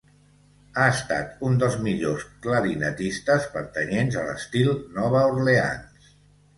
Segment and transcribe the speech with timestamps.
[0.79, 6.15] Ha estat un dels millors clarinetistes pertanyents a l'estil Nova Orleans.